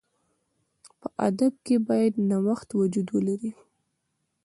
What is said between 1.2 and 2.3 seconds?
ادب کښي باید